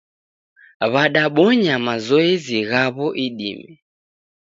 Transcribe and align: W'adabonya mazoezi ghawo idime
W'adabonya 0.93 1.75
mazoezi 1.87 2.57
ghawo 2.69 3.07
idime 3.25 3.71